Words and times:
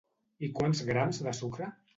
I 0.47 0.49
quants 0.59 0.81
grams 0.89 1.23
de 1.29 1.37
sucre? 1.45 1.73